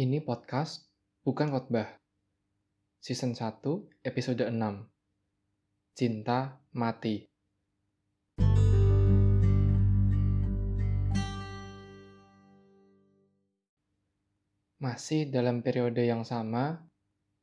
Ini 0.00 0.24
podcast 0.24 0.88
bukan 1.28 1.52
khotbah. 1.52 1.84
Season 3.04 3.36
1, 3.36 3.60
episode 4.00 4.48
6. 4.48 4.56
Cinta 5.92 6.56
Mati. 6.72 7.28
Masih 14.80 15.28
dalam 15.28 15.60
periode 15.60 16.00
yang 16.08 16.24
sama, 16.24 16.80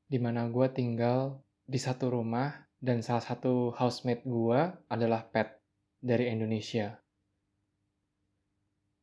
di 0.09 0.17
mana 0.17 0.49
gue 0.49 0.65
tinggal 0.73 1.37
di 1.61 1.77
satu 1.77 2.09
rumah 2.09 2.65
dan 2.81 3.05
salah 3.05 3.21
satu 3.21 3.69
housemate 3.77 4.25
gue 4.25 4.73
adalah 4.89 5.29
Pet 5.29 5.61
dari 6.01 6.33
Indonesia. 6.33 6.97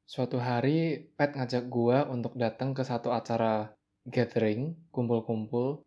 Suatu 0.04 0.36
hari, 0.36 1.00
Pet 1.16 1.32
ngajak 1.32 1.64
gue 1.72 1.98
untuk 2.12 2.36
datang 2.36 2.76
ke 2.76 2.84
satu 2.84 3.08
acara 3.08 3.72
gathering, 4.04 4.76
kumpul-kumpul, 4.92 5.80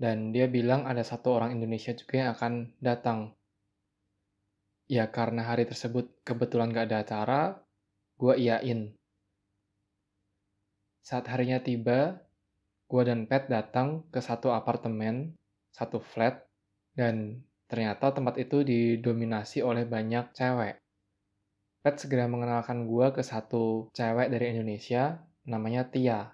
dan 0.00 0.32
dia 0.32 0.48
bilang 0.48 0.88
ada 0.88 1.04
satu 1.04 1.36
orang 1.36 1.52
Indonesia 1.52 1.92
juga 1.92 2.24
yang 2.24 2.30
akan 2.32 2.52
datang. 2.80 3.36
Ya, 4.88 5.12
karena 5.12 5.44
hari 5.44 5.68
tersebut 5.68 6.08
kebetulan 6.24 6.72
gak 6.72 6.88
ada 6.88 6.98
acara, 7.04 7.42
gue 8.16 8.34
iyain. 8.40 8.96
Saat 11.04 11.28
harinya 11.28 11.60
tiba, 11.60 12.16
gue 12.88 13.02
dan 13.04 13.28
Pet 13.28 13.52
datang 13.52 14.08
ke 14.08 14.24
satu 14.24 14.56
apartemen, 14.56 15.36
satu 15.68 16.00
flat, 16.00 16.48
dan 16.96 17.44
ternyata 17.68 18.08
tempat 18.10 18.40
itu 18.40 18.64
didominasi 18.64 19.60
oleh 19.60 19.84
banyak 19.84 20.32
cewek. 20.32 20.80
Pet 21.80 21.96
segera 21.96 22.28
mengenalkan 22.28 22.84
gue 22.84 23.08
ke 23.08 23.24
satu 23.24 23.88
cewek 23.96 24.28
dari 24.28 24.52
Indonesia, 24.52 25.16
namanya 25.48 25.88
Tia. 25.88 26.28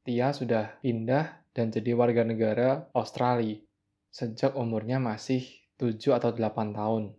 Tia 0.00 0.32
sudah 0.32 0.80
pindah 0.80 1.52
dan 1.52 1.68
jadi 1.68 1.92
warga 1.92 2.24
negara 2.24 2.88
Australia 2.96 3.60
sejak 4.08 4.56
umurnya 4.56 4.96
masih 4.96 5.44
7 5.76 6.16
atau 6.16 6.32
8 6.32 6.72
tahun, 6.72 7.12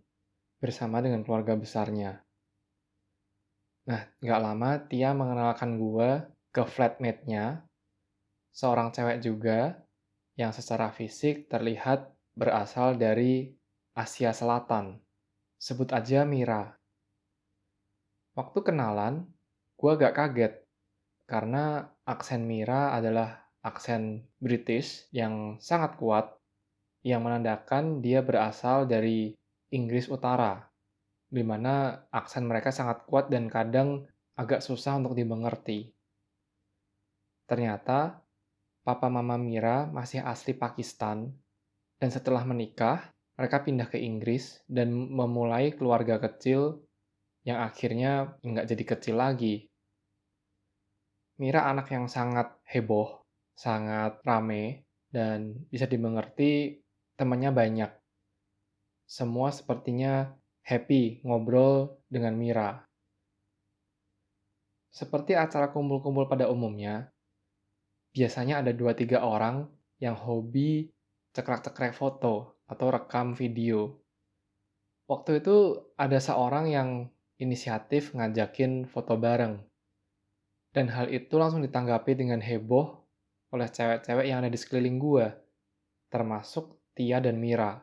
bersama 0.58 0.98
dengan 0.98 1.22
keluarga 1.22 1.54
besarnya. 1.54 2.26
Nah, 3.86 4.02
nggak 4.18 4.40
lama 4.42 4.70
Tia 4.90 5.14
mengenalkan 5.14 5.78
gue 5.78 6.26
ke 6.50 6.66
flatmate-nya, 6.66 7.62
seorang 8.50 8.90
cewek 8.90 9.22
juga 9.22 9.86
yang 10.34 10.50
secara 10.50 10.90
fisik 10.90 11.46
terlihat 11.46 12.10
berasal 12.34 12.98
dari 12.98 13.54
Asia 13.94 14.34
Selatan 14.34 15.05
Sebut 15.56 15.88
aja 15.96 16.28
Mira. 16.28 16.76
Waktu 18.36 18.58
kenalan, 18.60 19.24
gue 19.80 19.90
agak 19.96 20.12
kaget 20.12 20.54
karena 21.24 21.88
aksen 22.04 22.44
Mira 22.44 22.92
adalah 22.92 23.48
aksen 23.64 24.28
British 24.38 25.08
yang 25.10 25.58
sangat 25.58 25.96
kuat 25.98 26.36
yang 27.02 27.24
menandakan 27.24 28.04
dia 28.04 28.20
berasal 28.20 28.84
dari 28.84 29.32
Inggris 29.72 30.12
Utara, 30.12 30.68
di 31.26 31.40
mana 31.40 32.04
aksen 32.12 32.44
mereka 32.44 32.68
sangat 32.70 33.08
kuat 33.08 33.32
dan 33.32 33.48
kadang 33.48 34.04
agak 34.36 34.60
susah 34.60 35.00
untuk 35.00 35.16
dimengerti. 35.16 35.96
Ternyata, 37.48 38.20
papa 38.84 39.08
mama 39.08 39.40
Mira 39.40 39.88
masih 39.88 40.20
asli 40.20 40.52
Pakistan, 40.52 41.32
dan 41.96 42.10
setelah 42.12 42.44
menikah, 42.44 43.15
mereka 43.36 43.60
pindah 43.60 43.92
ke 43.92 44.00
Inggris 44.00 44.64
dan 44.64 44.92
memulai 44.92 45.76
keluarga 45.76 46.16
kecil 46.16 46.80
yang 47.44 47.60
akhirnya 47.60 48.40
nggak 48.40 48.66
jadi 48.66 48.84
kecil 48.96 49.16
lagi. 49.20 49.68
Mira 51.36 51.68
anak 51.68 51.92
yang 51.92 52.08
sangat 52.08 52.48
heboh, 52.64 53.20
sangat 53.52 54.24
rame, 54.24 54.88
dan 55.12 55.52
bisa 55.68 55.84
dimengerti 55.84 56.80
temannya 57.20 57.52
banyak. 57.52 57.92
Semua 59.04 59.52
sepertinya 59.52 60.32
happy 60.64 61.20
ngobrol 61.22 62.00
dengan 62.08 62.34
Mira. 62.40 62.82
Seperti 64.88 65.36
acara 65.36 65.68
kumpul-kumpul 65.76 66.24
pada 66.24 66.48
umumnya, 66.48 67.12
biasanya 68.16 68.64
ada 68.64 68.72
2-3 68.72 69.20
orang 69.20 69.68
yang 70.00 70.16
hobi 70.16 70.88
cekrek-cekrek 71.36 71.92
foto 71.92 72.55
atau 72.66 72.86
rekam 72.90 73.32
video. 73.32 73.94
Waktu 75.06 75.38
itu 75.38 75.78
ada 75.94 76.18
seorang 76.18 76.66
yang 76.66 76.88
inisiatif 77.38 78.10
ngajakin 78.14 78.90
foto 78.90 79.14
bareng. 79.14 79.62
Dan 80.74 80.90
hal 80.92 81.08
itu 81.08 81.38
langsung 81.38 81.62
ditanggapi 81.62 82.12
dengan 82.18 82.42
heboh 82.42 83.00
oleh 83.54 83.68
cewek-cewek 83.70 84.26
yang 84.28 84.42
ada 84.44 84.50
di 84.50 84.58
sekeliling 84.58 84.98
gue, 84.98 85.26
termasuk 86.10 86.76
Tia 86.92 87.22
dan 87.22 87.38
Mira. 87.38 87.80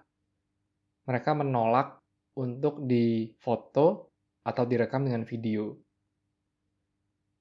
Mereka 1.07 1.31
menolak 1.33 2.03
untuk 2.37 2.83
difoto 2.83 4.13
atau 4.43 4.63
direkam 4.67 5.07
dengan 5.07 5.23
video. 5.23 5.73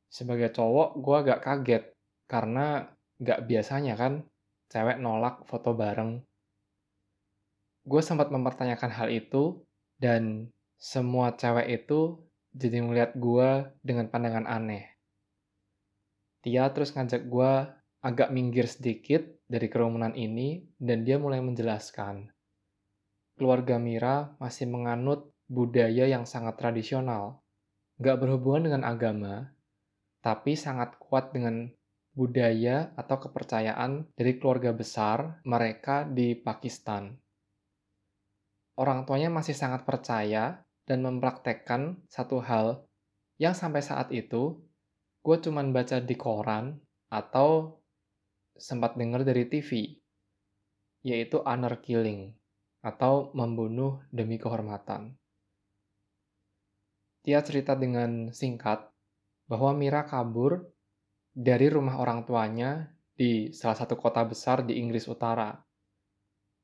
Sebagai 0.09 0.55
cowok, 0.55 1.01
gue 1.03 1.17
agak 1.27 1.41
kaget 1.43 1.85
karena 2.31 2.87
gak 3.19 3.45
biasanya 3.45 3.99
kan 3.99 4.25
cewek 4.73 5.03
nolak 5.03 5.45
foto 5.45 5.77
bareng 5.77 6.23
gue 7.83 8.03
sempat 8.03 8.31
mempertanyakan 8.31 8.91
hal 8.95 9.09
itu 9.11 9.67
dan 9.99 10.51
semua 10.79 11.35
cewek 11.35 11.83
itu 11.83 12.23
jadi 12.55 12.79
melihat 12.83 13.15
gue 13.19 13.71
dengan 13.83 14.07
pandangan 14.07 14.47
aneh. 14.47 14.87
Tia 16.43 16.71
terus 16.75 16.95
ngajak 16.95 17.27
gue 17.27 17.53
agak 18.03 18.35
minggir 18.35 18.67
sedikit 18.67 19.23
dari 19.47 19.71
kerumunan 19.71 20.15
ini 20.15 20.63
dan 20.79 21.07
dia 21.07 21.19
mulai 21.19 21.39
menjelaskan. 21.39 22.31
Keluarga 23.39 23.79
Mira 23.79 24.35
masih 24.43 24.67
menganut 24.67 25.31
budaya 25.47 26.07
yang 26.11 26.27
sangat 26.27 26.59
tradisional, 26.59 27.43
gak 28.03 28.19
berhubungan 28.19 28.71
dengan 28.71 28.83
agama, 28.87 29.55
tapi 30.19 30.59
sangat 30.59 30.99
kuat 30.99 31.31
dengan 31.31 31.71
budaya 32.13 32.93
atau 32.99 33.23
kepercayaan 33.23 34.13
dari 34.13 34.37
keluarga 34.37 34.75
besar 34.77 35.41
mereka 35.47 36.05
di 36.05 36.37
Pakistan 36.37 37.22
orang 38.77 39.05
tuanya 39.05 39.29
masih 39.29 39.53
sangat 39.57 39.85
percaya 39.85 40.65
dan 40.89 41.05
mempraktekkan 41.05 42.03
satu 42.09 42.43
hal 42.43 42.85
yang 43.37 43.53
sampai 43.53 43.83
saat 43.85 44.09
itu 44.11 44.61
gue 45.23 45.37
cuman 45.39 45.71
baca 45.71 46.03
di 46.03 46.17
koran 46.19 46.79
atau 47.13 47.79
sempat 48.59 48.99
dengar 48.99 49.23
dari 49.23 49.47
TV, 49.47 49.99
yaitu 51.07 51.41
honor 51.43 51.79
killing 51.83 52.35
atau 52.83 53.31
membunuh 53.35 54.03
demi 54.11 54.37
kehormatan. 54.39 55.15
Dia 57.23 57.39
cerita 57.47 57.79
dengan 57.79 58.35
singkat 58.35 58.91
bahwa 59.47 59.71
Mira 59.79 60.03
kabur 60.03 60.67
dari 61.31 61.71
rumah 61.71 62.03
orang 62.03 62.27
tuanya 62.27 62.91
di 63.15 63.55
salah 63.55 63.79
satu 63.79 63.95
kota 63.95 64.27
besar 64.27 64.67
di 64.67 64.83
Inggris 64.83 65.07
Utara 65.07 65.55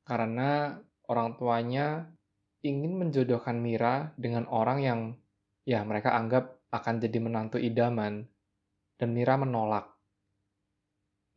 karena 0.03 0.75
orang 1.09 1.35
tuanya 1.41 2.07
ingin 2.63 3.01
menjodohkan 3.01 3.57
Mira 3.59 4.13
dengan 4.21 4.45
orang 4.53 4.79
yang 4.85 5.01
ya 5.65 5.83
mereka 5.83 6.13
anggap 6.15 6.61
akan 6.69 7.01
jadi 7.01 7.19
menantu 7.19 7.57
idaman 7.57 8.29
dan 9.01 9.09
Mira 9.17 9.41
menolak. 9.41 9.89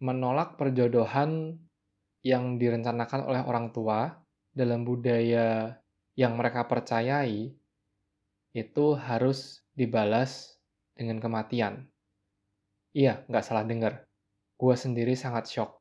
Menolak 0.01 0.59
perjodohan 0.59 1.55
yang 2.21 2.59
direncanakan 2.59 3.25
oleh 3.25 3.41
orang 3.47 3.71
tua 3.73 4.11
dalam 4.51 4.83
budaya 4.83 5.79
yang 6.19 6.35
mereka 6.35 6.67
percayai 6.67 7.53
itu 8.51 8.85
harus 8.99 9.63
dibalas 9.71 10.59
dengan 10.91 11.23
kematian. 11.23 11.87
Iya, 12.91 13.23
nggak 13.31 13.45
salah 13.45 13.63
dengar. 13.63 14.03
Gue 14.59 14.75
sendiri 14.75 15.15
sangat 15.15 15.47
shock 15.47 15.80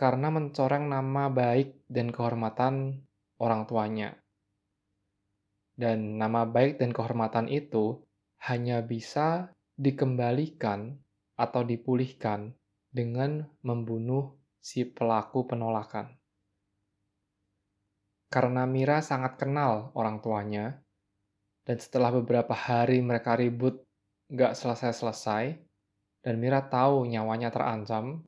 karena 0.00 0.32
mencoreng 0.32 0.88
nama 0.88 1.28
baik 1.28 1.84
dan 1.84 2.08
kehormatan 2.08 3.04
orang 3.36 3.68
tuanya. 3.68 4.16
Dan 5.76 6.16
nama 6.16 6.48
baik 6.48 6.80
dan 6.80 6.96
kehormatan 6.96 7.52
itu 7.52 8.00
hanya 8.48 8.80
bisa 8.80 9.52
dikembalikan 9.76 10.96
atau 11.36 11.60
dipulihkan 11.68 12.56
dengan 12.88 13.44
membunuh 13.60 14.40
si 14.56 14.88
pelaku 14.88 15.44
penolakan. 15.44 16.16
Karena 18.32 18.64
Mira 18.64 19.04
sangat 19.04 19.36
kenal 19.36 19.92
orang 19.92 20.24
tuanya, 20.24 20.80
dan 21.68 21.76
setelah 21.76 22.08
beberapa 22.08 22.56
hari 22.56 23.04
mereka 23.04 23.36
ribut 23.36 23.84
gak 24.32 24.56
selesai-selesai, 24.56 25.60
dan 26.24 26.34
Mira 26.40 26.64
tahu 26.64 27.04
nyawanya 27.04 27.52
terancam, 27.52 28.24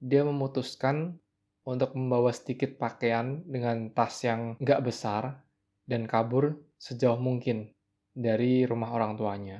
dia 0.00 0.24
memutuskan 0.24 1.20
untuk 1.68 1.92
membawa 1.92 2.32
sedikit 2.32 2.80
pakaian 2.80 3.44
dengan 3.44 3.92
tas 3.92 4.24
yang 4.24 4.56
nggak 4.56 4.80
besar 4.80 5.44
dan 5.84 6.08
kabur 6.08 6.56
sejauh 6.80 7.20
mungkin 7.20 7.68
dari 8.16 8.64
rumah 8.64 8.90
orang 8.96 9.14
tuanya. 9.14 9.58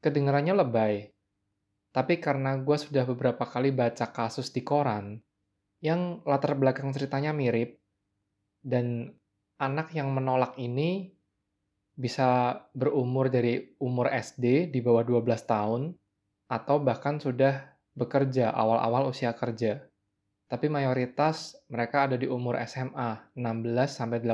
kedengarannya 0.00 0.56
lebay. 0.56 1.12
Tapi 1.92 2.16
karena 2.24 2.56
gue 2.56 2.76
sudah 2.80 3.04
beberapa 3.04 3.44
kali 3.44 3.68
baca 3.68 4.08
kasus 4.08 4.48
di 4.48 4.64
koran, 4.64 5.20
yang 5.84 6.24
latar 6.24 6.56
belakang 6.56 6.88
ceritanya 6.96 7.36
mirip, 7.36 7.76
dan 8.64 9.12
anak 9.60 9.92
yang 9.92 10.08
menolak 10.08 10.56
ini 10.56 11.12
bisa 11.92 12.56
berumur 12.72 13.28
dari 13.28 13.76
umur 13.76 14.08
SD 14.08 14.72
di 14.72 14.80
bawah 14.80 15.04
12 15.04 15.20
tahun, 15.44 15.92
atau 16.48 16.76
bahkan 16.80 17.20
sudah 17.20 17.79
bekerja 18.00 18.48
awal-awal 18.56 19.12
usia 19.12 19.36
kerja. 19.36 19.84
Tapi 20.48 20.66
mayoritas 20.72 21.60
mereka 21.68 22.08
ada 22.08 22.16
di 22.16 22.26
umur 22.26 22.56
SMA, 22.64 23.36
16-18 23.36 24.24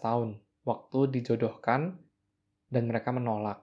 tahun, 0.00 0.38
waktu 0.64 0.98
dijodohkan 1.18 1.98
dan 2.70 2.82
mereka 2.86 3.10
menolak. 3.12 3.60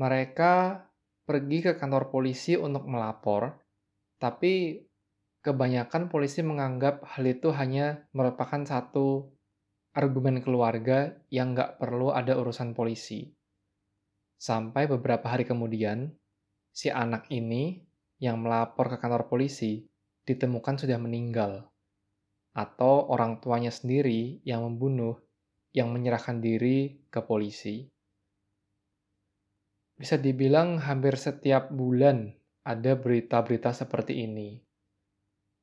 Mereka 0.00 0.82
pergi 1.28 1.58
ke 1.62 1.72
kantor 1.78 2.10
polisi 2.10 2.58
untuk 2.58 2.88
melapor, 2.90 3.54
tapi 4.18 4.82
kebanyakan 5.46 6.10
polisi 6.10 6.42
menganggap 6.42 7.06
hal 7.06 7.22
itu 7.22 7.54
hanya 7.54 8.02
merupakan 8.10 8.66
satu 8.66 9.30
argumen 9.94 10.42
keluarga 10.42 11.14
yang 11.30 11.54
nggak 11.54 11.78
perlu 11.78 12.10
ada 12.10 12.34
urusan 12.34 12.74
polisi. 12.74 13.30
Sampai 14.36 14.90
beberapa 14.90 15.32
hari 15.32 15.46
kemudian, 15.48 16.12
si 16.74 16.92
anak 16.92 17.30
ini 17.32 17.80
yang 18.22 18.40
melapor 18.40 18.92
ke 18.92 18.96
kantor 18.96 19.28
polisi 19.28 19.84
ditemukan 20.24 20.80
sudah 20.80 20.98
meninggal. 21.00 21.68
Atau 22.56 23.08
orang 23.12 23.38
tuanya 23.44 23.70
sendiri 23.70 24.40
yang 24.42 24.64
membunuh, 24.64 25.20
yang 25.76 25.92
menyerahkan 25.92 26.40
diri 26.40 27.04
ke 27.12 27.20
polisi 27.20 27.84
bisa 29.96 30.20
dibilang 30.20 30.76
hampir 30.76 31.16
setiap 31.16 31.72
bulan 31.72 32.28
ada 32.68 32.92
berita-berita 33.00 33.72
seperti 33.72 34.28
ini. 34.28 34.60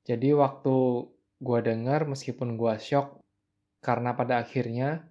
Jadi 0.03 0.33
waktu 0.33 1.05
gue 1.37 1.59
dengar 1.61 2.09
meskipun 2.09 2.57
gue 2.57 2.73
shock, 2.81 3.21
karena 3.85 4.17
pada 4.17 4.41
akhirnya 4.41 5.05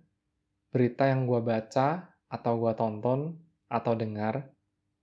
berita 0.75 1.07
yang 1.07 1.31
gue 1.31 1.39
baca 1.39 2.19
atau 2.27 2.53
gue 2.59 2.73
tonton 2.75 3.39
atau 3.71 3.95
dengar, 3.95 4.51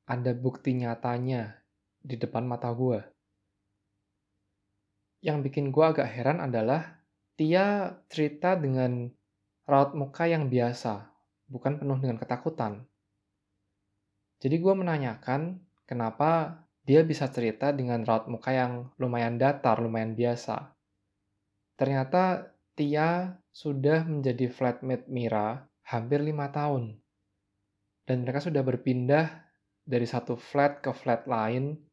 ada 0.03 0.31
bukti 0.35 0.75
nyatanya 0.75 1.58
di 1.99 2.15
depan 2.15 2.47
mata 2.47 2.71
gue. 2.71 2.99
Yang 5.19 5.51
bikin 5.51 5.75
gue 5.75 5.85
agak 5.85 6.07
heran 6.07 6.39
adalah 6.39 6.99
Tia 7.39 7.95
cerita 8.11 8.59
dengan 8.59 9.07
raut 9.63 9.95
muka 9.95 10.27
yang 10.27 10.51
biasa, 10.51 11.07
bukan 11.47 11.79
penuh 11.79 11.95
dengan 11.99 12.19
ketakutan. 12.19 12.83
Jadi 14.43 14.55
gue 14.59 14.73
menanyakan 14.75 15.59
kenapa 15.87 16.63
dia 16.83 17.03
bisa 17.03 17.31
cerita 17.31 17.71
dengan 17.71 18.03
raut 18.03 18.27
muka 18.27 18.51
yang 18.51 18.91
lumayan 18.99 19.39
datar, 19.39 19.79
lumayan 19.79 20.19
biasa. 20.19 20.75
Ternyata 21.79 22.55
Tia 22.75 23.39
sudah 23.51 24.07
menjadi 24.07 24.47
flatmate 24.51 25.07
Mira 25.11 25.63
hampir 25.83 26.23
lima 26.23 26.51
tahun. 26.51 26.99
Dan 28.03 28.23
mereka 28.23 28.43
sudah 28.43 28.63
berpindah 28.63 29.47
dari 29.83 30.07
satu 30.07 30.35
flat 30.35 30.83
ke 30.83 30.91
flat 30.91 31.23
lain 31.27 31.88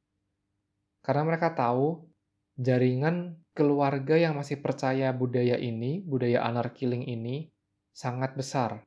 karena 1.06 1.22
mereka 1.22 1.54
tahu 1.54 2.02
jaringan 2.58 3.38
keluarga 3.54 4.18
yang 4.18 4.34
masih 4.34 4.58
percaya 4.58 5.14
budaya 5.14 5.54
ini, 5.54 6.02
budaya 6.02 6.42
honor 6.42 6.74
killing 6.74 7.06
ini, 7.06 7.46
sangat 7.94 8.34
besar. 8.34 8.82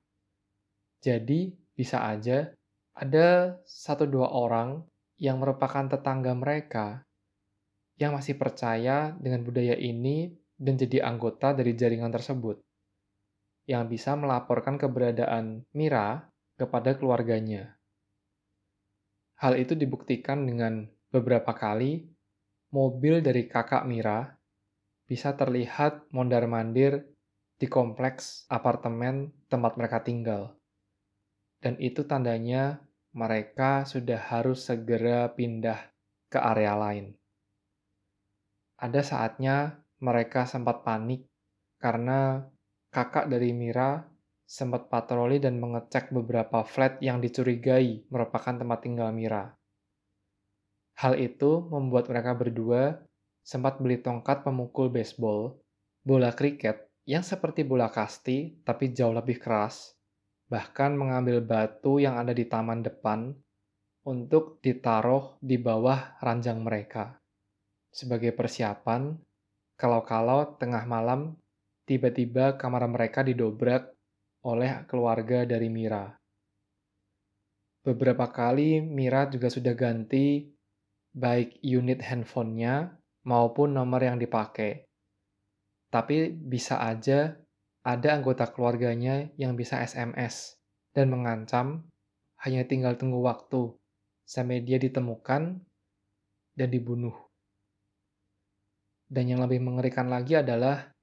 Jadi, 0.99 1.55
bisa 1.71 2.03
aja 2.03 2.51
ada 2.91 3.55
satu 3.63 4.03
dua 4.03 4.35
orang 4.35 4.83
yang 5.15 5.39
merupakan 5.39 5.87
tetangga 5.87 6.35
mereka 6.35 7.07
yang 7.95 8.11
masih 8.11 8.35
percaya 8.35 9.15
dengan 9.15 9.47
budaya 9.47 9.79
ini 9.79 10.35
dan 10.59 10.75
jadi 10.75 11.07
anggota 11.07 11.55
dari 11.55 11.71
jaringan 11.71 12.11
tersebut, 12.11 12.59
yang 13.63 13.87
bisa 13.87 14.19
melaporkan 14.19 14.75
keberadaan 14.75 15.63
Mira 15.71 16.27
kepada 16.59 16.99
keluarganya. 16.99 17.79
Hal 19.39 19.55
itu 19.55 19.71
dibuktikan 19.71 20.43
dengan 20.43 20.98
beberapa 21.09 21.53
kali 21.57 22.05
mobil 22.69 23.25
dari 23.25 23.49
kakak 23.49 23.85
Mira 23.89 24.37
bisa 25.09 25.33
terlihat 25.33 26.05
mondar-mandir 26.13 27.01
di 27.57 27.65
kompleks 27.65 28.45
apartemen 28.47 29.33
tempat 29.49 29.73
mereka 29.75 30.05
tinggal. 30.05 30.53
Dan 31.59 31.75
itu 31.81 32.05
tandanya 32.05 32.79
mereka 33.11 33.83
sudah 33.83 34.21
harus 34.21 34.69
segera 34.69 35.27
pindah 35.33 35.91
ke 36.29 36.37
area 36.39 36.77
lain. 36.77 37.17
Ada 38.79 39.01
saatnya 39.03 39.81
mereka 39.99 40.47
sempat 40.47 40.87
panik 40.87 41.27
karena 41.81 42.47
kakak 42.93 43.27
dari 43.27 43.51
Mira 43.51 44.07
sempat 44.47 44.87
patroli 44.87 45.41
dan 45.41 45.59
mengecek 45.59 46.15
beberapa 46.15 46.63
flat 46.63 47.01
yang 47.03 47.19
dicurigai 47.19 48.07
merupakan 48.07 48.55
tempat 48.55 48.79
tinggal 48.85 49.11
Mira. 49.11 49.58
Hal 50.99 51.15
itu 51.15 51.63
membuat 51.71 52.11
mereka 52.11 52.35
berdua 52.35 52.99
sempat 53.39 53.79
beli 53.79 54.03
tongkat 54.03 54.43
pemukul 54.43 54.91
baseball, 54.91 55.55
bola 56.03 56.35
kriket 56.35 56.91
yang 57.07 57.23
seperti 57.23 57.63
bola 57.63 57.87
kasti 57.87 58.59
tapi 58.67 58.91
jauh 58.91 59.15
lebih 59.15 59.39
keras, 59.39 59.95
bahkan 60.51 60.99
mengambil 60.99 61.39
batu 61.39 62.03
yang 62.03 62.19
ada 62.19 62.35
di 62.35 62.43
taman 62.43 62.83
depan 62.83 63.31
untuk 64.03 64.59
ditaruh 64.59 65.39
di 65.39 65.55
bawah 65.55 66.19
ranjang 66.19 66.59
mereka. 66.59 67.15
Sebagai 67.95 68.35
persiapan, 68.35 69.15
kalau-kalau 69.79 70.59
tengah 70.59 70.83
malam 70.83 71.39
tiba-tiba 71.87 72.59
kamar 72.59 72.85
mereka 72.91 73.23
didobrak 73.23 73.87
oleh 74.43 74.83
keluarga 74.83 75.47
dari 75.47 75.71
Mira. 75.71 76.11
Beberapa 77.87 78.27
kali 78.27 78.83
Mira 78.83 79.31
juga 79.31 79.47
sudah 79.47 79.71
ganti 79.71 80.58
baik 81.13 81.61
unit 81.65 82.01
handphonenya 82.05 82.97
maupun 83.25 83.73
nomor 83.73 84.01
yang 84.01 84.17
dipakai. 84.21 84.85
Tapi 85.89 86.29
bisa 86.33 86.81
aja 86.85 87.33
ada 87.81 88.09
anggota 88.13 88.49
keluarganya 88.53 89.33
yang 89.39 89.57
bisa 89.57 89.81
SMS 89.81 90.59
dan 90.93 91.09
mengancam 91.09 91.89
hanya 92.45 92.63
tinggal 92.69 92.95
tunggu 92.95 93.19
waktu 93.25 93.73
sampai 94.23 94.61
dia 94.61 94.77
ditemukan 94.77 95.57
dan 96.53 96.69
dibunuh. 96.69 97.15
Dan 99.09 99.25
yang 99.25 99.41
lebih 99.41 99.65
mengerikan 99.65 100.05
lagi 100.05 100.37
adalah 100.37 100.93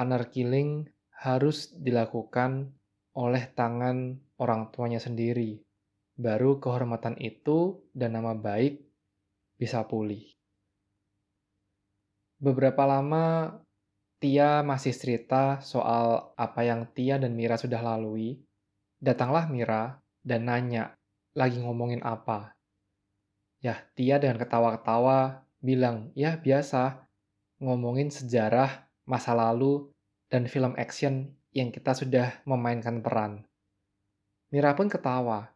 honor 0.00 0.32
killing 0.32 0.88
harus 1.20 1.76
dilakukan 1.76 2.72
oleh 3.14 3.44
tangan 3.52 4.16
orang 4.40 4.72
tuanya 4.72 4.98
sendiri. 4.98 5.60
Baru 6.16 6.56
kehormatan 6.62 7.20
itu 7.20 7.84
dan 7.92 8.16
nama 8.16 8.32
baik 8.32 8.93
bisa 9.58 9.84
pulih. 9.86 10.34
Beberapa 12.42 12.84
lama 12.84 13.56
Tia 14.24 14.64
masih 14.64 14.96
cerita 14.96 15.60
soal 15.60 16.32
apa 16.40 16.64
yang 16.64 16.88
Tia 16.96 17.20
dan 17.20 17.36
Mira 17.36 17.60
sudah 17.60 17.84
lalui, 17.84 18.40
datanglah 18.96 19.44
Mira 19.52 20.00
dan 20.24 20.48
nanya, 20.48 20.96
lagi 21.36 21.60
ngomongin 21.60 22.00
apa. 22.00 22.56
Ya, 23.60 23.84
Tia 23.92 24.16
dengan 24.16 24.40
ketawa-ketawa 24.40 25.44
bilang, 25.60 26.08
ya 26.16 26.40
biasa, 26.40 27.04
ngomongin 27.60 28.08
sejarah, 28.08 28.88
masa 29.04 29.36
lalu, 29.36 29.92
dan 30.32 30.48
film 30.48 30.72
action 30.80 31.36
yang 31.52 31.68
kita 31.68 31.92
sudah 31.92 32.40
memainkan 32.48 33.04
peran. 33.04 33.44
Mira 34.48 34.72
pun 34.72 34.88
ketawa, 34.88 35.52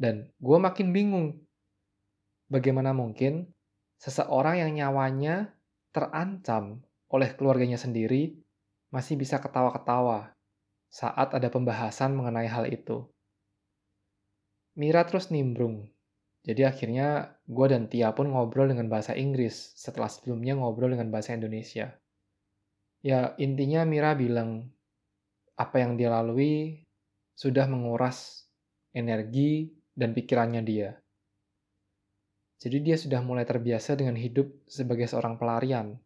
dan 0.00 0.32
gue 0.40 0.58
makin 0.58 0.88
bingung. 0.96 1.28
Bagaimana 2.50 2.90
mungkin 2.90 3.46
seseorang 4.02 4.58
yang 4.58 4.74
nyawanya 4.74 5.54
terancam 5.94 6.82
oleh 7.06 7.30
keluarganya 7.38 7.78
sendiri 7.78 8.34
masih 8.90 9.14
bisa 9.14 9.38
ketawa-ketawa 9.38 10.34
saat 10.90 11.30
ada 11.30 11.46
pembahasan 11.46 12.18
mengenai 12.18 12.50
hal 12.50 12.66
itu. 12.66 13.06
Mira 14.74 15.06
terus 15.06 15.30
nimbrung. 15.30 15.86
Jadi 16.42 16.66
akhirnya 16.66 17.38
gue 17.46 17.66
dan 17.70 17.86
Tia 17.86 18.10
pun 18.16 18.32
ngobrol 18.32 18.66
dengan 18.66 18.90
bahasa 18.90 19.14
Inggris 19.14 19.76
setelah 19.78 20.10
sebelumnya 20.10 20.58
ngobrol 20.58 20.90
dengan 20.90 21.12
bahasa 21.14 21.36
Indonesia. 21.36 21.94
Ya 23.04 23.36
intinya 23.38 23.86
Mira 23.86 24.18
bilang 24.18 24.74
apa 25.54 25.84
yang 25.84 26.00
dia 26.00 26.10
lalui 26.10 26.82
sudah 27.36 27.68
menguras 27.68 28.48
energi 28.96 29.70
dan 29.92 30.16
pikirannya 30.16 30.64
dia. 30.64 30.96
Jadi 32.60 32.84
dia 32.84 32.96
sudah 33.00 33.24
mulai 33.24 33.48
terbiasa 33.48 33.96
dengan 33.96 34.20
hidup 34.20 34.52
sebagai 34.68 35.08
seorang 35.08 35.40
pelarian 35.40 35.96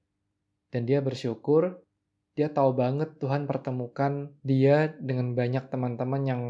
dan 0.74 0.86
dia 0.86 0.98
bersyukur, 0.98 1.82
dia 2.34 2.50
tahu 2.50 2.74
banget 2.74 3.14
Tuhan 3.22 3.46
pertemukan 3.46 4.34
dia 4.42 4.90
dengan 4.98 5.38
banyak 5.38 5.70
teman-teman 5.70 6.22
yang 6.26 6.42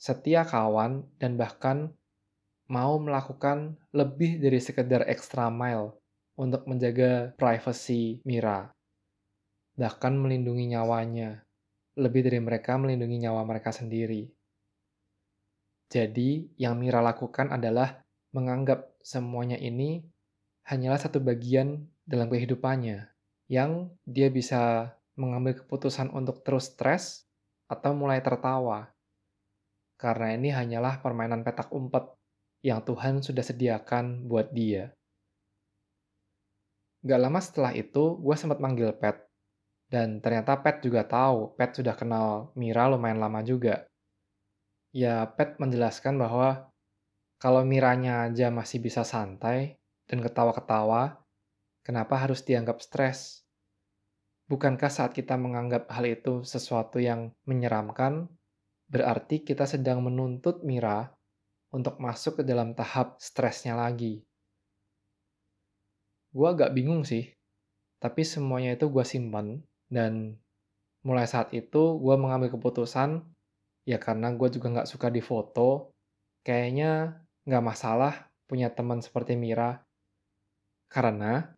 setia 0.00 0.48
kawan 0.48 1.04
dan 1.20 1.36
bahkan 1.36 1.92
mau 2.72 2.96
melakukan 2.96 3.76
lebih 3.92 4.40
dari 4.40 4.56
sekedar 4.60 5.04
extra 5.04 5.52
mile 5.52 5.92
untuk 6.40 6.64
menjaga 6.64 7.36
privasi 7.36 8.24
Mira. 8.24 8.72
Bahkan 9.76 10.16
melindungi 10.16 10.72
nyawanya, 10.72 11.44
lebih 12.00 12.24
dari 12.24 12.40
mereka 12.40 12.80
melindungi 12.80 13.28
nyawa 13.28 13.44
mereka 13.44 13.76
sendiri. 13.76 14.24
Jadi, 15.92 16.48
yang 16.56 16.80
Mira 16.80 17.04
lakukan 17.04 17.52
adalah 17.52 18.00
menganggap 18.32 18.89
semuanya 19.00 19.56
ini 19.56 20.04
hanyalah 20.68 21.00
satu 21.00 21.18
bagian 21.18 21.88
dalam 22.06 22.30
kehidupannya, 22.30 23.10
yang 23.50 23.90
dia 24.06 24.30
bisa 24.30 24.94
mengambil 25.18 25.58
keputusan 25.58 26.14
untuk 26.14 26.40
terus 26.46 26.70
stres 26.72 27.26
atau 27.66 27.92
mulai 27.92 28.22
tertawa. 28.22 28.94
Karena 30.00 30.32
ini 30.32 30.48
hanyalah 30.48 31.04
permainan 31.04 31.44
petak 31.44 31.68
umpet 31.74 32.08
yang 32.64 32.80
Tuhan 32.80 33.20
sudah 33.20 33.44
sediakan 33.44 34.24
buat 34.30 34.48
dia. 34.54 34.96
Gak 37.04 37.20
lama 37.20 37.40
setelah 37.40 37.72
itu, 37.72 38.16
gue 38.20 38.36
sempat 38.36 38.60
manggil 38.60 38.92
Pet. 38.96 39.28
Dan 39.90 40.22
ternyata 40.22 40.56
Pet 40.60 40.84
juga 40.84 41.02
tahu, 41.02 41.56
Pet 41.58 41.74
sudah 41.74 41.96
kenal 41.96 42.54
Mira 42.54 42.86
lumayan 42.86 43.18
lama 43.18 43.40
juga. 43.42 43.88
Ya, 44.94 45.26
Pet 45.34 45.58
menjelaskan 45.58 46.16
bahwa 46.20 46.69
kalau 47.40 47.64
Miranya 47.64 48.28
aja 48.28 48.52
masih 48.52 48.84
bisa 48.84 49.00
santai 49.00 49.80
dan 50.04 50.20
ketawa-ketawa, 50.20 51.24
kenapa 51.80 52.20
harus 52.20 52.44
dianggap 52.44 52.84
stres? 52.84 53.48
Bukankah 54.44 54.92
saat 54.92 55.16
kita 55.16 55.40
menganggap 55.40 55.88
hal 55.88 56.04
itu 56.04 56.44
sesuatu 56.44 57.00
yang 57.00 57.32
menyeramkan, 57.48 58.28
berarti 58.92 59.40
kita 59.40 59.64
sedang 59.64 60.04
menuntut 60.04 60.60
Mira 60.68 61.16
untuk 61.72 61.96
masuk 61.96 62.38
ke 62.38 62.44
dalam 62.44 62.76
tahap 62.76 63.16
stresnya 63.16 63.72
lagi? 63.72 64.20
Gue 66.36 66.44
agak 66.44 66.76
bingung 66.76 67.08
sih, 67.08 67.24
tapi 68.04 68.20
semuanya 68.20 68.76
itu 68.76 68.92
gue 68.92 69.02
simpan, 69.06 69.64
dan 69.88 70.36
mulai 71.08 71.24
saat 71.24 71.56
itu 71.56 71.96
gue 71.96 72.16
mengambil 72.20 72.52
keputusan, 72.52 73.24
ya 73.88 73.96
karena 73.96 74.28
gue 74.36 74.48
juga 74.52 74.84
gak 74.84 74.90
suka 74.92 75.08
difoto, 75.08 75.96
kayaknya 76.44 77.22
gak 77.50 77.66
masalah 77.66 78.30
punya 78.46 78.70
teman 78.70 79.02
seperti 79.02 79.34
Mira. 79.34 79.82
Karena 80.86 81.50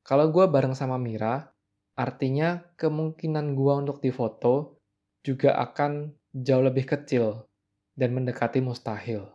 kalau 0.00 0.32
gue 0.32 0.48
bareng 0.48 0.72
sama 0.72 0.96
Mira, 0.96 1.54
Artinya 1.94 2.58
kemungkinan 2.74 3.54
gua 3.54 3.78
untuk 3.78 4.02
difoto 4.02 4.82
juga 5.22 5.54
akan 5.62 6.10
jauh 6.34 6.66
lebih 6.66 6.90
kecil 6.90 7.46
dan 7.94 8.10
mendekati 8.18 8.58
mustahil. 8.58 9.30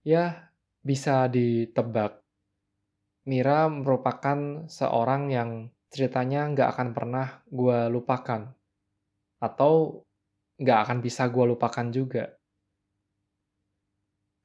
Ya, 0.00 0.48
bisa 0.80 1.28
ditebak. 1.28 2.24
Mira 3.28 3.68
merupakan 3.68 4.64
seorang 4.64 5.28
yang 5.28 5.68
ceritanya 5.92 6.48
nggak 6.50 6.68
akan 6.76 6.88
pernah 6.92 7.26
gue 7.48 7.78
lupakan. 7.92 8.52
Atau 9.42 10.04
nggak 10.56 10.78
akan 10.88 10.98
bisa 11.04 11.28
gue 11.28 11.44
lupakan 11.44 11.86
juga 11.92 12.36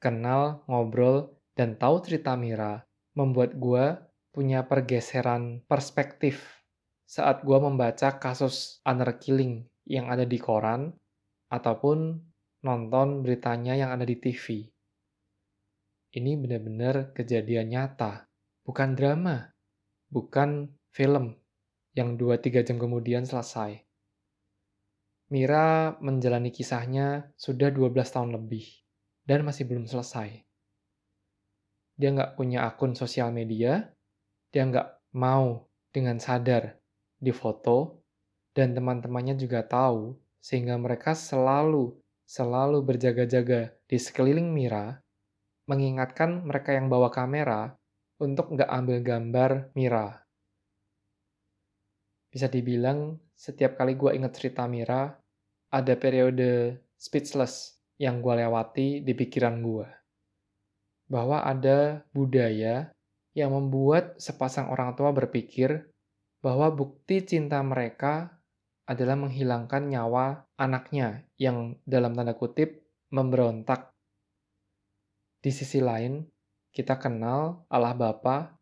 kenal, 0.01 0.65
ngobrol, 0.65 1.29
dan 1.53 1.77
tahu 1.77 2.01
cerita 2.01 2.33
Mira 2.33 2.81
membuat 3.13 3.53
gue 3.55 4.01
punya 4.33 4.65
pergeseran 4.65 5.61
perspektif 5.69 6.65
saat 7.05 7.45
gue 7.45 7.59
membaca 7.61 8.17
kasus 8.17 8.81
honor 8.87 9.21
killing 9.21 9.67
yang 9.85 10.09
ada 10.09 10.25
di 10.25 10.41
koran 10.41 10.89
ataupun 11.53 12.17
nonton 12.65 13.21
beritanya 13.21 13.77
yang 13.77 13.93
ada 13.93 14.07
di 14.07 14.17
TV. 14.17 14.65
Ini 16.11 16.31
benar-benar 16.39 17.15
kejadian 17.15 17.71
nyata, 17.71 18.27
bukan 18.63 18.95
drama, 18.95 19.51
bukan 20.07 20.71
film 20.91 21.35
yang 21.95 22.15
2-3 22.15 22.63
jam 22.67 22.77
kemudian 22.79 23.23
selesai. 23.27 23.83
Mira 25.31 25.95
menjalani 26.03 26.51
kisahnya 26.51 27.31
sudah 27.39 27.71
12 27.71 27.95
tahun 28.11 28.35
lebih 28.35 28.67
dan 29.23 29.47
masih 29.47 29.63
belum 29.63 29.87
selesai. 29.87 30.43
Dia 31.95 32.09
nggak 32.11 32.35
punya 32.35 32.67
akun 32.67 32.95
sosial 32.95 33.31
media, 33.31 33.95
dia 34.51 34.67
nggak 34.67 35.15
mau 35.15 35.67
dengan 35.91 36.19
sadar 36.19 36.75
difoto, 37.21 38.01
dan 38.51 38.73
teman-temannya 38.75 39.37
juga 39.37 39.63
tahu, 39.63 40.17
sehingga 40.41 40.75
mereka 40.75 41.13
selalu, 41.13 41.95
selalu 42.25 42.83
berjaga-jaga 42.83 43.71
di 43.85 43.97
sekeliling 44.01 44.49
Mira, 44.49 44.99
mengingatkan 45.69 46.43
mereka 46.43 46.73
yang 46.73 46.89
bawa 46.89 47.13
kamera 47.13 47.77
untuk 48.19 48.51
nggak 48.51 48.67
ambil 48.67 48.97
gambar 48.99 49.51
Mira. 49.77 50.25
Bisa 52.31 52.47
dibilang, 52.47 53.19
setiap 53.35 53.75
kali 53.75 53.99
gue 53.99 54.15
inget 54.15 54.31
cerita 54.39 54.63
Mira, 54.63 55.11
ada 55.67 55.93
periode 55.99 56.79
speechless 56.95 57.75
yang 57.99 58.23
gue 58.23 58.39
lewati 58.39 59.03
di 59.03 59.11
pikiran 59.11 59.59
gue. 59.59 59.87
Bahwa 61.11 61.43
ada 61.43 62.07
budaya 62.15 62.95
yang 63.35 63.51
membuat 63.51 64.15
sepasang 64.15 64.71
orang 64.71 64.95
tua 64.95 65.11
berpikir 65.11 65.91
bahwa 66.39 66.71
bukti 66.71 67.19
cinta 67.23 67.59
mereka 67.59 68.41
adalah 68.87 69.15
menghilangkan 69.19 69.87
nyawa 69.87 70.47
anaknya 70.55 71.27
yang 71.35 71.79
dalam 71.83 72.15
tanda 72.15 72.35
kutip 72.35 72.83
memberontak. 73.11 73.91
Di 75.43 75.51
sisi 75.51 75.83
lain, 75.83 76.23
kita 76.71 76.95
kenal 76.95 77.67
Allah 77.67 77.95
Bapa 77.95 78.60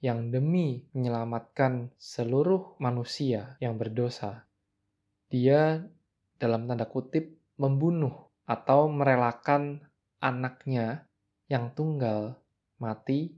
yang 0.00 0.32
demi 0.32 0.88
menyelamatkan 0.96 1.92
seluruh 2.00 2.80
manusia 2.80 3.60
yang 3.60 3.76
berdosa, 3.76 4.48
dia 5.28 5.84
dalam 6.40 6.64
tanda 6.64 6.88
kutip 6.88 7.36
membunuh 7.60 8.32
atau 8.48 8.88
merelakan 8.88 9.84
anaknya 10.24 11.04
yang 11.52 11.70
tunggal 11.76 12.40
mati 12.80 13.36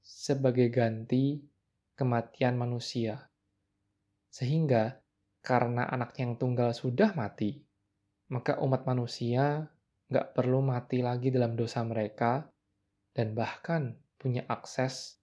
sebagai 0.00 0.72
ganti 0.72 1.44
kematian 1.94 2.56
manusia. 2.56 3.28
Sehingga 4.32 4.96
karena 5.44 5.86
anaknya 5.92 6.32
yang 6.32 6.36
tunggal 6.40 6.72
sudah 6.72 7.12
mati, 7.12 7.60
maka 8.32 8.56
umat 8.64 8.88
manusia 8.88 9.68
nggak 10.08 10.32
perlu 10.32 10.64
mati 10.64 11.04
lagi 11.04 11.28
dalam 11.28 11.52
dosa 11.52 11.84
mereka 11.84 12.48
dan 13.12 13.36
bahkan 13.36 13.92
punya 14.16 14.48
akses 14.48 15.21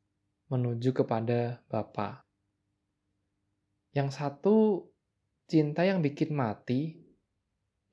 menuju 0.50 0.92
kepada 0.98 1.62
Bapa. 1.70 2.26
Yang 3.94 4.10
satu 4.18 4.58
cinta 5.50 5.86
yang 5.86 6.02
bikin 6.02 6.34
mati, 6.34 6.98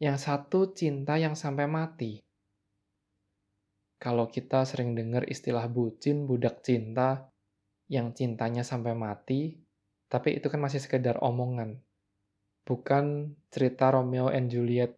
yang 0.01 0.17
satu 0.21 0.77
cinta 0.77 1.17
yang 1.17 1.33
sampai 1.37 1.65
mati. 1.69 2.21
Kalau 3.97 4.29
kita 4.29 4.69
sering 4.69 4.93
dengar 4.93 5.25
istilah 5.25 5.69
bucin, 5.73 6.29
budak 6.29 6.61
cinta, 6.61 7.33
yang 7.89 8.13
cintanya 8.13 8.61
sampai 8.61 8.93
mati, 8.93 9.57
tapi 10.09 10.37
itu 10.37 10.53
kan 10.53 10.61
masih 10.61 10.85
sekedar 10.85 11.17
omongan. 11.25 11.81
Bukan 12.67 13.37
cerita 13.49 13.89
Romeo 13.89 14.29
and 14.29 14.53
Juliet 14.53 14.93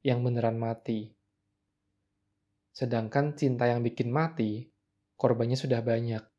yang 0.00 0.24
beneran 0.24 0.56
mati. 0.56 1.12
Sedangkan 2.72 3.34
cinta 3.34 3.66
yang 3.66 3.82
bikin 3.82 4.08
mati, 4.08 4.70
korbannya 5.18 5.58
sudah 5.58 5.82
banyak. 5.82 6.37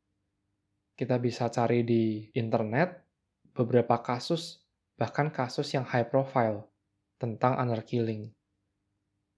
Kita 1.00 1.16
bisa 1.16 1.48
cari 1.48 1.80
di 1.80 2.28
internet 2.36 3.08
beberapa 3.56 4.04
kasus, 4.04 4.60
bahkan 5.00 5.32
kasus 5.32 5.72
yang 5.72 5.88
high 5.88 6.04
profile 6.04 6.68
tentang 7.16 7.56
honor 7.56 7.80
killing. 7.88 8.28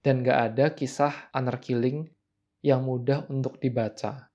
Dan 0.03 0.27
gak 0.27 0.39
ada 0.51 0.75
kisah 0.75 1.31
honor 1.31 1.63
killing 1.63 2.11
yang 2.59 2.83
mudah 2.83 3.23
untuk 3.31 3.63
dibaca. 3.63 4.27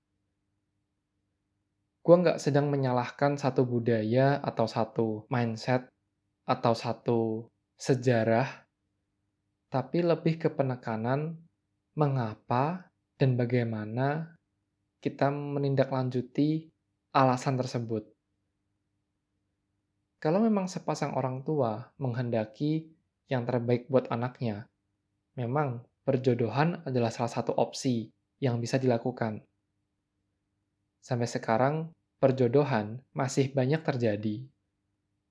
Gue 2.01 2.15
gak 2.25 2.41
sedang 2.41 2.65
menyalahkan 2.73 3.37
satu 3.37 3.61
budaya 3.61 4.41
atau 4.41 4.65
satu 4.65 5.29
mindset 5.29 5.85
atau 6.49 6.73
satu 6.73 7.45
sejarah, 7.77 8.65
tapi 9.69 10.01
lebih 10.01 10.41
ke 10.41 10.49
penekanan 10.49 11.37
mengapa 11.93 12.89
dan 13.21 13.37
bagaimana 13.37 14.33
kita 14.97 15.29
menindaklanjuti 15.29 16.73
alasan 17.09 17.57
tersebut. 17.57 18.05
Kalau 20.19 20.43
memang 20.43 20.69
sepasang 20.69 21.15
orang 21.15 21.41
tua 21.47 21.89
menghendaki 21.97 22.85
yang 23.31 23.47
terbaik 23.47 23.87
buat 23.87 24.11
anaknya. 24.11 24.67
Memang, 25.39 25.85
perjodohan 26.03 26.83
adalah 26.83 27.09
salah 27.09 27.31
satu 27.31 27.55
opsi 27.55 28.11
yang 28.43 28.59
bisa 28.59 28.75
dilakukan. 28.75 29.39
Sampai 30.99 31.29
sekarang, 31.29 31.95
perjodohan 32.19 32.99
masih 33.15 33.55
banyak 33.55 33.79
terjadi. 33.79 34.43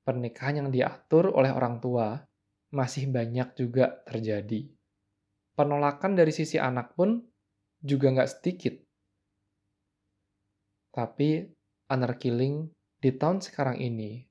pernikahan 0.09 0.65
yang 0.65 0.69
diatur 0.73 1.29
oleh 1.37 1.53
orang 1.53 1.85
tua 1.85 2.17
masih 2.73 3.13
banyak 3.13 3.53
juga 3.61 4.01
terjadi. 4.09 4.65
Penolakan 5.53 6.17
dari 6.17 6.33
sisi 6.33 6.57
anak 6.57 6.97
pun 6.97 7.21
juga 7.85 8.17
nggak 8.17 8.31
sedikit. 8.33 8.73
Tapi 10.89 11.45
honor 11.89 12.21
killing 12.21 12.69
di 13.01 13.11
tahun 13.17 13.41
sekarang 13.41 13.81
ini, 13.81 14.29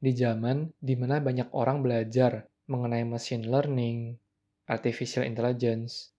di 0.00 0.12
zaman 0.16 0.72
di 0.80 0.94
mana 0.96 1.20
banyak 1.20 1.52
orang 1.52 1.84
belajar 1.84 2.48
mengenai 2.66 3.04
machine 3.04 3.46
learning, 3.46 4.16
artificial 4.66 5.24
intelligence, 5.24 6.12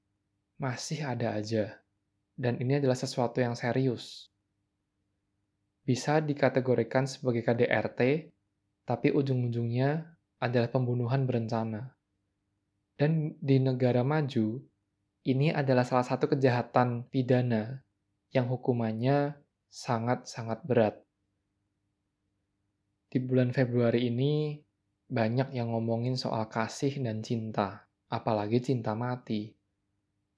masih 0.61 1.03
ada 1.05 1.37
aja. 1.37 1.81
Dan 2.37 2.61
ini 2.61 2.77
adalah 2.77 2.95
sesuatu 2.95 3.41
yang 3.41 3.57
serius. 3.57 4.29
Bisa 5.81 6.21
dikategorikan 6.21 7.09
sebagai 7.09 7.41
KDRT, 7.41 8.29
tapi 8.85 9.09
ujung-ujungnya 9.09 10.05
adalah 10.37 10.69
pembunuhan 10.69 11.25
berencana. 11.25 11.97
Dan 12.97 13.33
di 13.41 13.57
negara 13.57 14.05
maju, 14.05 14.61
ini 15.25 15.49
adalah 15.49 15.85
salah 15.85 16.05
satu 16.05 16.29
kejahatan 16.29 17.09
pidana 17.09 17.81
yang 18.31 18.45
hukumannya 18.51 19.46
sangat-sangat 19.77 20.65
berat. 20.65 20.97
Di 23.05 23.21
bulan 23.21 23.53
Februari 23.53 24.09
ini, 24.09 24.57
banyak 25.05 25.53
yang 25.53 25.69
ngomongin 25.69 26.17
soal 26.17 26.49
kasih 26.49 26.97
dan 26.97 27.21
cinta, 27.21 27.85
apalagi 28.09 28.57
cinta 28.57 28.97
mati. 28.97 29.53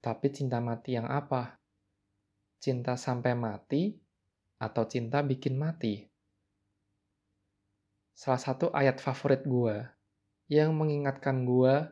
Tapi 0.04 0.28
cinta 0.28 0.60
mati 0.60 0.92
yang 0.92 1.08
apa? 1.08 1.56
Cinta 2.60 3.00
sampai 3.00 3.32
mati 3.32 3.96
atau 4.60 4.84
cinta 4.84 5.24
bikin 5.24 5.56
mati? 5.56 6.04
Salah 8.12 8.40
satu 8.44 8.68
ayat 8.76 9.00
favorit 9.00 9.48
gue 9.48 9.80
yang 10.52 10.76
mengingatkan 10.76 11.48
gue 11.48 11.88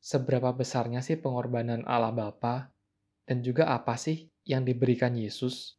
seberapa 0.00 0.48
besarnya 0.56 1.04
sih 1.04 1.20
pengorbanan 1.20 1.84
Allah 1.84 2.16
Bapa 2.16 2.72
dan 3.28 3.44
juga 3.44 3.68
apa 3.68 4.00
sih 4.00 4.32
yang 4.48 4.64
diberikan 4.64 5.12
Yesus 5.12 5.75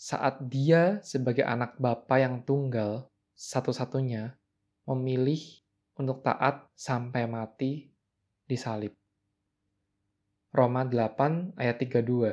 saat 0.00 0.40
dia 0.48 0.96
sebagai 1.04 1.44
anak 1.44 1.76
Bapa 1.76 2.16
yang 2.16 2.40
tunggal 2.40 3.12
satu-satunya 3.36 4.32
memilih 4.88 5.60
untuk 6.00 6.24
taat 6.24 6.72
sampai 6.72 7.28
mati 7.28 7.92
di 8.48 8.56
salib. 8.56 8.96
Roma 10.56 10.88
8 10.88 11.52
ayat 11.60 11.76
32 11.84 12.32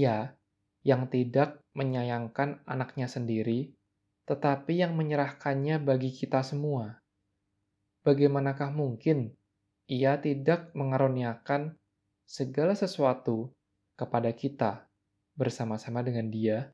Ia 0.00 0.32
yang 0.80 1.12
tidak 1.12 1.60
menyayangkan 1.76 2.64
anaknya 2.64 3.04
sendiri, 3.04 3.76
tetapi 4.24 4.80
yang 4.80 4.96
menyerahkannya 4.96 5.76
bagi 5.76 6.08
kita 6.08 6.40
semua. 6.40 7.04
Bagaimanakah 8.00 8.72
mungkin 8.72 9.36
ia 9.84 10.16
tidak 10.16 10.72
mengaruniakan 10.72 11.76
segala 12.24 12.72
sesuatu 12.72 13.52
kepada 14.00 14.32
kita 14.32 14.89
bersama-sama 15.40 16.04
dengan 16.04 16.28
Dia. 16.28 16.68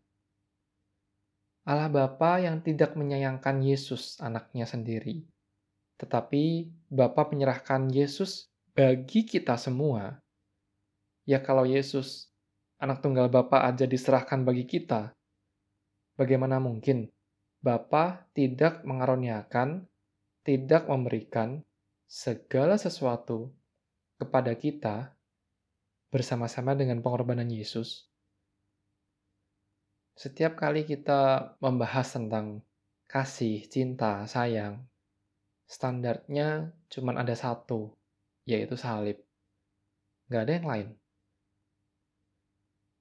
Allah 1.62 1.86
Bapa 1.86 2.42
yang 2.42 2.58
tidak 2.66 2.98
menyayangkan 2.98 3.62
Yesus 3.62 4.18
anaknya 4.18 4.66
sendiri, 4.66 5.22
tetapi 6.02 6.66
Bapa 6.90 7.30
menyerahkan 7.30 7.86
Yesus 7.94 8.50
bagi 8.74 9.22
kita 9.22 9.54
semua. 9.54 10.18
Ya 11.26 11.38
kalau 11.42 11.62
Yesus, 11.62 12.30
anak 12.82 13.02
tunggal 13.02 13.30
Bapa 13.30 13.62
aja 13.66 13.86
diserahkan 13.86 14.42
bagi 14.42 14.66
kita, 14.66 15.14
bagaimana 16.18 16.58
mungkin 16.58 17.10
Bapa 17.62 18.30
tidak 18.34 18.82
mengaruniakan, 18.86 19.86
tidak 20.46 20.86
memberikan 20.86 21.62
segala 22.06 22.78
sesuatu 22.78 23.50
kepada 24.22 24.54
kita 24.54 25.18
bersama-sama 26.14 26.78
dengan 26.78 27.02
pengorbanan 27.02 27.50
Yesus. 27.50 28.06
Setiap 30.16 30.56
kali 30.56 30.88
kita 30.88 31.54
membahas 31.60 32.08
tentang 32.16 32.64
kasih, 33.04 33.68
cinta, 33.68 34.24
sayang, 34.24 34.82
standarnya 35.68 36.72
cuma 36.88 37.12
ada 37.14 37.36
satu, 37.36 37.92
yaitu 38.48 38.74
salib. 38.80 39.20
Gak 40.32 40.48
ada 40.48 40.52
yang 40.56 40.66
lain. 40.66 40.88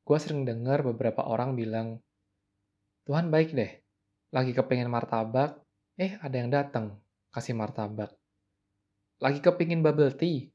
Gue 0.06 0.18
sering 0.22 0.46
dengar 0.46 0.86
beberapa 0.86 1.26
orang 1.26 1.56
bilang, 1.58 2.04
Tuhan 3.08 3.32
baik 3.32 3.56
deh, 3.56 3.72
lagi 4.36 4.52
kepengen 4.52 4.92
martabak, 4.92 5.58
eh 5.98 6.20
ada 6.22 6.36
yang 6.36 6.52
datang 6.52 7.00
kasih 7.32 7.58
martabak 7.58 8.14
lagi 9.24 9.40
kepingin 9.40 9.80
bubble 9.80 10.12
tea, 10.12 10.52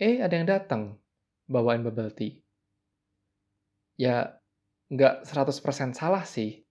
eh 0.00 0.24
ada 0.24 0.32
yang 0.32 0.48
datang 0.48 0.96
bawain 1.44 1.84
bubble 1.84 2.08
tea. 2.12 2.40
Ya, 3.98 4.40
nggak 4.88 5.28
100% 5.28 5.92
salah 5.92 6.24
sih. 6.24 6.64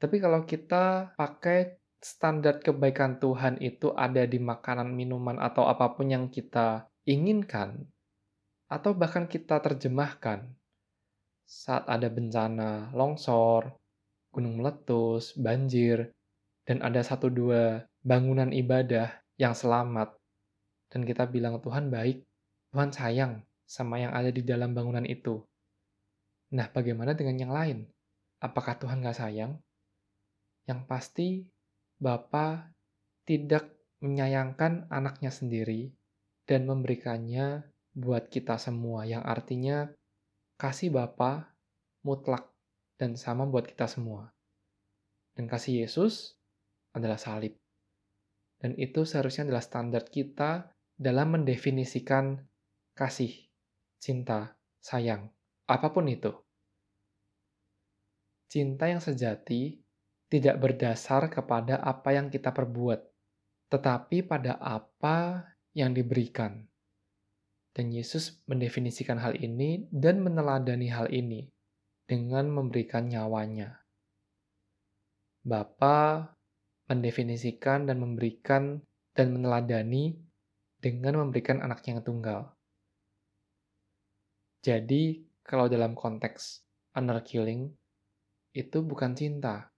Tapi 0.00 0.16
kalau 0.16 0.48
kita 0.48 1.12
pakai 1.20 1.76
standar 2.00 2.64
kebaikan 2.64 3.20
Tuhan 3.20 3.60
itu 3.60 3.92
ada 3.92 4.24
di 4.24 4.40
makanan, 4.40 4.88
minuman, 4.96 5.36
atau 5.36 5.68
apa 5.68 5.92
pun 5.92 6.08
yang 6.08 6.32
kita 6.32 6.88
inginkan, 7.04 7.84
atau 8.72 8.96
bahkan 8.96 9.28
kita 9.28 9.60
terjemahkan 9.60 10.48
saat 11.44 11.84
ada 11.84 12.08
bencana, 12.08 12.88
longsor, 12.96 13.76
gunung 14.32 14.64
meletus, 14.64 15.36
banjir, 15.36 16.08
dan 16.64 16.80
ada 16.80 17.04
satu 17.04 17.28
dua 17.28 17.84
bangunan 18.00 18.48
ibadah 18.48 19.20
yang 19.36 19.52
selamat, 19.52 20.16
dan 20.88 21.04
kita 21.04 21.28
bilang 21.28 21.60
Tuhan 21.60 21.92
baik, 21.92 22.24
Tuhan 22.72 22.90
sayang 22.96 23.44
sama 23.68 24.00
yang 24.00 24.16
ada 24.16 24.32
di 24.32 24.40
dalam 24.40 24.72
bangunan 24.72 25.04
itu. 25.04 25.44
Nah, 26.50 26.66
bagaimana 26.70 27.14
dengan 27.14 27.36
yang 27.38 27.52
lain? 27.54 27.86
Apakah 28.42 28.74
Tuhan 28.80 29.04
gak 29.04 29.18
sayang? 29.22 29.54
Yang 30.66 30.80
pasti, 30.90 31.28
Bapa 32.00 32.74
tidak 33.28 33.70
menyayangkan 34.00 34.88
anaknya 34.90 35.30
sendiri 35.30 35.92
dan 36.48 36.66
memberikannya 36.66 37.68
buat 37.94 38.32
kita 38.32 38.56
semua, 38.56 39.06
yang 39.06 39.22
artinya 39.22 39.86
kasih 40.58 40.90
Bapa 40.90 41.54
mutlak 42.02 42.48
dan 42.96 43.14
sama 43.14 43.46
buat 43.46 43.68
kita 43.68 43.86
semua. 43.86 44.32
Dan 45.36 45.46
kasih 45.46 45.86
Yesus 45.86 46.34
adalah 46.96 47.20
salib. 47.20 47.54
Dan 48.60 48.76
itu 48.76 49.06
seharusnya 49.06 49.48
adalah 49.48 49.64
standar 49.64 50.04
kita 50.08 50.68
dalam 50.98 51.32
mendefinisikan 51.38 52.44
kasih, 52.92 53.32
cinta, 53.96 54.58
sayang, 54.82 55.32
apa 55.70 55.94
pun 55.94 56.10
itu. 56.10 56.34
Cinta 58.50 58.90
yang 58.90 58.98
sejati 58.98 59.78
tidak 60.26 60.58
berdasar 60.58 61.30
kepada 61.30 61.78
apa 61.78 62.14
yang 62.14 62.26
kita 62.30 62.50
perbuat, 62.50 62.98
tetapi 63.70 64.26
pada 64.26 64.58
apa 64.58 65.46
yang 65.74 65.94
diberikan. 65.94 66.66
Dan 67.70 67.94
Yesus 67.94 68.42
mendefinisikan 68.50 69.22
hal 69.22 69.38
ini 69.38 69.86
dan 69.94 70.26
meneladani 70.26 70.90
hal 70.90 71.06
ini 71.14 71.46
dengan 72.10 72.50
memberikan 72.50 73.06
nyawanya. 73.06 73.78
Bapa 75.46 76.34
mendefinisikan 76.90 77.86
dan 77.86 78.02
memberikan 78.02 78.82
dan 79.14 79.30
meneladani 79.30 80.18
dengan 80.82 81.22
memberikan 81.22 81.62
anaknya 81.62 81.98
yang 81.98 82.04
tunggal. 82.04 82.40
Jadi, 84.60 85.29
kalau 85.50 85.66
dalam 85.66 85.98
konteks 85.98 86.62
honor 86.94 87.26
killing, 87.26 87.74
itu 88.54 88.86
bukan 88.86 89.18
cinta. 89.18 89.74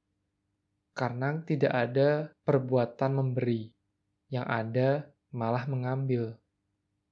Karena 0.93 1.41
tidak 1.49 1.73
ada 1.73 2.29
perbuatan 2.45 3.17
memberi, 3.17 3.73
yang 4.29 4.45
ada 4.45 5.09
malah 5.33 5.65
mengambil 5.65 6.37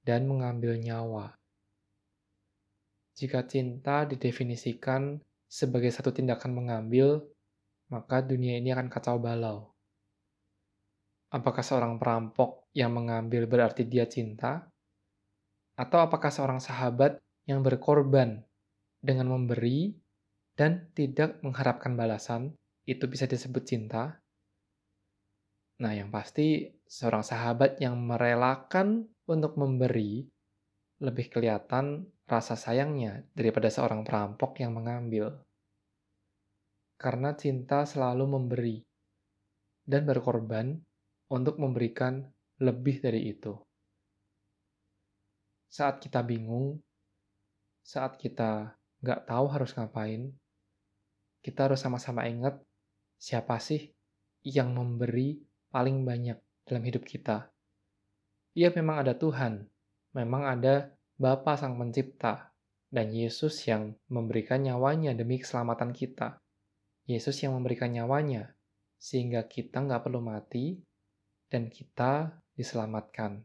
dan 0.05 0.29
mengambil 0.29 0.77
nyawa. 0.77 1.33
Jika 3.17 3.49
cinta 3.49 4.05
didefinisikan 4.05 5.17
sebagai 5.49 5.89
satu 5.89 6.13
tindakan 6.13 6.53
mengambil, 6.53 7.25
maka 7.89 8.21
dunia 8.21 8.61
ini 8.61 8.69
akan 8.69 8.93
kacau 8.93 9.17
balau. 9.17 9.73
Apakah 11.33 11.65
seorang 11.65 11.97
perampok 11.97 12.69
yang 12.77 12.93
mengambil 12.93 13.49
berarti 13.49 13.89
dia 13.89 14.05
cinta? 14.05 14.69
Atau 15.73 15.97
apakah 15.97 16.29
seorang 16.29 16.61
sahabat 16.61 17.17
yang 17.49 17.65
berkorban 17.65 18.45
dengan 19.01 19.33
memberi 19.33 19.91
dan 20.53 20.93
tidak 20.93 21.41
mengharapkan 21.41 21.97
balasan, 21.97 22.53
itu 22.85 23.09
bisa 23.09 23.25
disebut 23.25 23.63
cinta? 23.65 24.21
Nah, 25.81 25.97
yang 25.97 26.13
pasti 26.13 26.69
seorang 26.85 27.25
sahabat 27.25 27.81
yang 27.81 27.97
merelakan 27.97 29.09
untuk 29.25 29.57
memberi 29.57 30.29
lebih 31.01 31.33
kelihatan 31.33 32.05
rasa 32.29 32.53
sayangnya 32.53 33.25
daripada 33.33 33.73
seorang 33.73 34.05
perampok 34.05 34.61
yang 34.61 34.77
mengambil. 34.77 35.41
Karena 37.01 37.33
cinta 37.33 37.81
selalu 37.89 38.29
memberi 38.29 38.77
dan 39.81 40.05
berkorban 40.05 40.77
untuk 41.33 41.57
memberikan 41.57 42.29
lebih 42.61 43.01
dari 43.01 43.33
itu. 43.33 43.57
Saat 45.65 46.05
kita 46.05 46.21
bingung, 46.21 46.77
saat 47.81 48.21
kita 48.21 48.77
nggak 49.01 49.29
tahu 49.29 49.45
harus 49.49 49.73
ngapain, 49.73 50.33
kita 51.41 51.69
harus 51.69 51.81
sama-sama 51.81 52.29
ingat 52.29 52.61
siapa 53.17 53.57
sih 53.57 53.89
yang 54.45 54.73
memberi 54.73 55.41
paling 55.69 56.05
banyak 56.05 56.37
dalam 56.65 56.83
hidup 56.85 57.05
kita. 57.05 57.49
Iya 58.53 58.69
memang 58.73 59.01
ada 59.01 59.17
Tuhan, 59.17 59.65
memang 60.13 60.43
ada 60.45 60.93
Bapa 61.17 61.57
Sang 61.57 61.77
Pencipta, 61.77 62.51
dan 62.91 63.15
Yesus 63.15 63.55
yang 63.65 63.95
memberikan 64.11 64.59
nyawanya 64.59 65.15
demi 65.15 65.39
keselamatan 65.39 65.95
kita. 65.95 66.43
Yesus 67.07 67.39
yang 67.41 67.55
memberikan 67.55 67.89
nyawanya, 67.89 68.51
sehingga 68.99 69.47
kita 69.47 69.81
nggak 69.81 70.03
perlu 70.05 70.19
mati, 70.19 70.77
dan 71.47 71.71
kita 71.71 72.35
diselamatkan. 72.53 73.41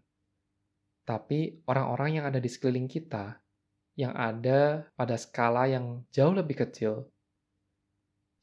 Tapi 1.06 1.62
orang-orang 1.70 2.20
yang 2.20 2.24
ada 2.26 2.42
di 2.42 2.50
sekeliling 2.50 2.90
kita, 2.90 3.38
yang 3.96 4.12
ada 4.12 4.86
pada 4.94 5.16
skala 5.16 5.66
yang 5.66 6.04
jauh 6.12 6.36
lebih 6.36 6.68
kecil, 6.68 7.08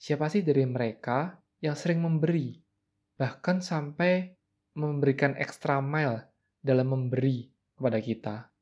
siapa 0.01 0.27
sih 0.27 0.41
dari 0.41 0.65
mereka 0.65 1.37
yang 1.61 1.77
sering 1.77 2.01
memberi, 2.01 2.57
bahkan 3.15 3.61
sampai 3.61 4.33
memberikan 4.73 5.37
extra 5.37 5.79
mile 5.79 6.25
dalam 6.65 6.89
memberi 6.89 7.47
kepada 7.77 8.01
kita? 8.01 8.53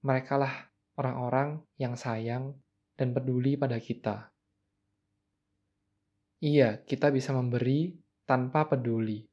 merekalah 0.00 0.72
orang-orang 0.96 1.60
yang 1.76 1.96
sayang 1.96 2.56
dan 2.96 3.12
peduli 3.12 3.56
pada 3.56 3.76
kita. 3.76 4.32
Iya, 6.40 6.80
kita 6.88 7.12
bisa 7.12 7.36
memberi 7.36 7.92
tanpa 8.24 8.64
peduli. 8.64 9.28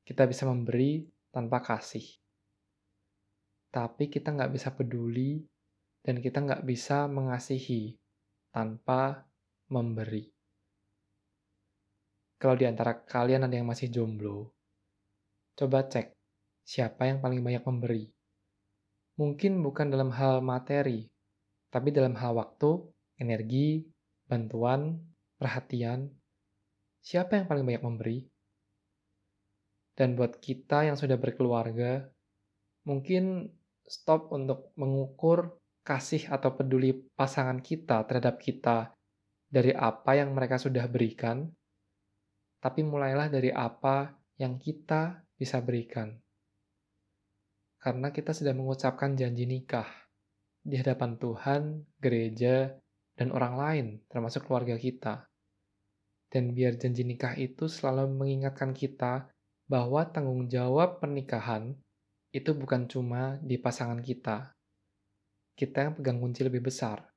Kita 0.00 0.24
bisa 0.24 0.48
memberi 0.48 1.04
tanpa 1.28 1.60
kasih. 1.60 2.04
Tapi 3.68 4.08
kita 4.08 4.32
nggak 4.32 4.52
bisa 4.52 4.72
peduli 4.72 5.44
dan 6.00 6.18
kita 6.24 6.40
nggak 6.40 6.62
bisa 6.64 7.04
mengasihi 7.06 7.96
tanpa 8.52 9.28
memberi. 9.68 10.24
Kalau 12.38 12.54
di 12.54 12.64
antara 12.64 12.94
kalian 12.94 13.44
ada 13.44 13.54
yang 13.58 13.66
masih 13.66 13.90
jomblo, 13.90 14.54
coba 15.58 15.84
cek 15.84 16.14
siapa 16.62 17.10
yang 17.10 17.18
paling 17.18 17.42
banyak 17.42 17.64
memberi 17.66 18.08
mungkin 19.18 19.66
bukan 19.66 19.90
dalam 19.90 20.14
hal 20.14 20.38
materi, 20.40 21.10
tapi 21.74 21.90
dalam 21.90 22.14
hal 22.14 22.38
waktu, 22.38 22.86
energi, 23.18 23.82
bantuan, 24.30 24.94
perhatian. 25.36 26.06
Siapa 27.02 27.42
yang 27.42 27.50
paling 27.50 27.66
banyak 27.66 27.82
memberi? 27.82 28.18
Dan 29.98 30.14
buat 30.14 30.38
kita 30.38 30.86
yang 30.86 30.94
sudah 30.94 31.18
berkeluarga, 31.18 32.06
mungkin 32.86 33.50
stop 33.88 34.30
untuk 34.36 34.70
mengukur 34.76 35.56
kasih 35.82 36.28
atau 36.28 36.52
peduli 36.52 36.92
pasangan 37.16 37.64
kita 37.64 38.04
terhadap 38.04 38.36
kita 38.36 38.92
dari 39.48 39.72
apa 39.72 40.20
yang 40.20 40.36
mereka 40.36 40.60
sudah 40.60 40.84
berikan, 40.86 41.48
tapi 42.60 42.84
mulailah 42.84 43.32
dari 43.32 43.48
apa 43.48 44.12
yang 44.36 44.60
kita 44.60 45.24
bisa 45.40 45.64
berikan 45.64 46.12
karena 47.78 48.10
kita 48.10 48.34
sudah 48.34 48.52
mengucapkan 48.52 49.14
janji 49.14 49.46
nikah 49.46 49.86
di 50.66 50.76
hadapan 50.76 51.14
Tuhan, 51.16 51.62
gereja, 52.02 52.74
dan 53.14 53.30
orang 53.30 53.54
lain, 53.54 53.86
termasuk 54.10 54.44
keluarga 54.44 54.74
kita. 54.74 55.30
Dan 56.28 56.52
biar 56.52 56.76
janji 56.76 57.06
nikah 57.06 57.38
itu 57.38 57.70
selalu 57.70 58.12
mengingatkan 58.12 58.76
kita 58.76 59.30
bahwa 59.70 60.04
tanggung 60.10 60.50
jawab 60.50 61.00
pernikahan 61.00 61.72
itu 62.28 62.52
bukan 62.52 62.84
cuma 62.84 63.40
di 63.40 63.56
pasangan 63.56 64.04
kita. 64.04 64.52
Kita 65.56 65.88
yang 65.88 65.94
pegang 65.96 66.20
kunci 66.20 66.44
lebih 66.44 66.68
besar. 66.68 67.08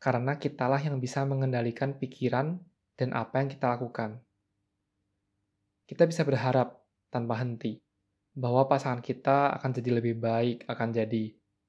Karena 0.00 0.40
kitalah 0.40 0.80
yang 0.80 0.96
bisa 1.02 1.26
mengendalikan 1.28 1.98
pikiran 1.98 2.56
dan 2.96 3.12
apa 3.12 3.44
yang 3.44 3.48
kita 3.52 3.76
lakukan. 3.76 4.22
Kita 5.84 6.06
bisa 6.06 6.24
berharap 6.24 6.80
tanpa 7.12 7.42
henti 7.42 7.82
bahwa 8.32 8.64
pasangan 8.70 9.02
kita 9.02 9.52
akan 9.58 9.70
jadi 9.74 9.90
lebih 10.00 10.16
baik, 10.22 10.64
akan 10.70 10.88
jadi 10.94 11.24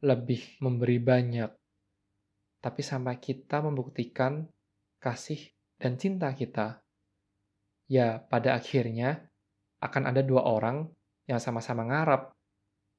lebih 0.05 0.61
memberi 0.61 1.01
banyak. 1.01 1.51
Tapi 2.61 2.81
sampai 2.85 3.17
kita 3.17 3.65
membuktikan 3.65 4.45
kasih 5.01 5.41
dan 5.81 5.97
cinta 5.97 6.29
kita, 6.37 6.85
ya 7.89 8.21
pada 8.21 8.53
akhirnya 8.53 9.25
akan 9.81 10.13
ada 10.13 10.21
dua 10.21 10.45
orang 10.45 10.85
yang 11.31 11.39
sama-sama 11.39 11.87
ngarap, 11.87 12.35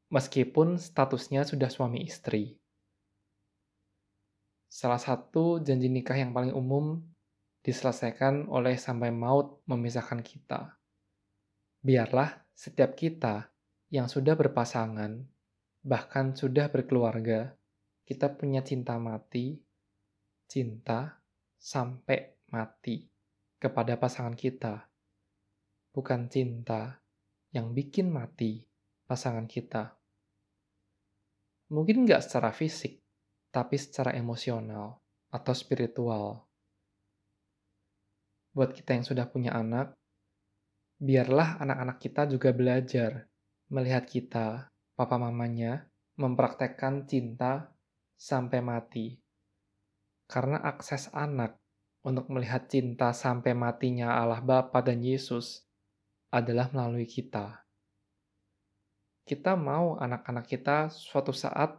meskipun 0.08 0.80
statusnya 0.80 1.44
sudah 1.44 1.68
suami 1.68 2.00
istri. 2.00 2.56
Salah 4.72 4.96
satu 4.96 5.60
janji 5.60 5.92
nikah 5.92 6.16
yang 6.16 6.32
paling 6.32 6.56
umum 6.56 7.04
diselesaikan 7.60 8.48
oleh 8.48 8.80
sampai 8.80 9.12
maut 9.12 9.60
memisahkan 9.68 10.24
kita. 10.24 10.80
Biarlah 11.84 12.40
setiap 12.56 12.96
kita 12.96 13.52
yang 13.92 14.08
sudah 14.08 14.32
berpasangan, 14.32 15.28
bahkan 15.84 16.32
sudah 16.32 16.72
berkeluarga, 16.72 17.52
kita 18.08 18.32
punya 18.32 18.64
cinta 18.64 18.96
mati, 18.96 19.60
cinta 20.48 21.20
sampai 21.60 22.48
mati 22.48 23.12
kepada 23.60 24.00
pasangan 24.00 24.32
kita. 24.32 24.88
Bukan 25.92 26.32
cinta 26.32 27.01
yang 27.52 27.76
bikin 27.76 28.08
mati 28.08 28.64
pasangan 29.04 29.44
kita. 29.44 29.92
Mungkin 31.72 32.08
nggak 32.08 32.24
secara 32.24 32.52
fisik, 32.52 33.00
tapi 33.52 33.76
secara 33.76 34.16
emosional 34.16 35.00
atau 35.28 35.52
spiritual. 35.52 36.48
Buat 38.52 38.76
kita 38.76 38.96
yang 38.96 39.04
sudah 39.04 39.28
punya 39.28 39.56
anak, 39.56 39.96
biarlah 41.00 41.60
anak-anak 41.60 41.96
kita 42.00 42.28
juga 42.28 42.52
belajar 42.52 43.28
melihat 43.72 44.04
kita, 44.04 44.68
papa 44.92 45.16
mamanya, 45.16 45.88
mempraktekkan 46.20 47.08
cinta 47.08 47.72
sampai 48.16 48.60
mati. 48.60 49.16
Karena 50.28 50.60
akses 50.60 51.08
anak 51.12 51.56
untuk 52.04 52.28
melihat 52.28 52.68
cinta 52.68 53.16
sampai 53.16 53.56
matinya 53.56 54.20
Allah 54.20 54.44
Bapa 54.44 54.84
dan 54.84 55.00
Yesus 55.00 55.64
adalah 56.32 56.72
melalui 56.72 57.04
kita. 57.04 57.60
Kita 59.22 59.54
mau 59.54 60.00
anak-anak 60.00 60.48
kita 60.48 60.88
suatu 60.88 61.30
saat 61.30 61.76